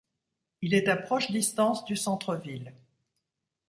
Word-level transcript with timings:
Il 0.63 0.73
est 0.73 0.87
à 0.87 0.97
proche 0.97 1.29
distance 1.29 1.85
du 1.85 1.95
centre-ville. 1.95 2.73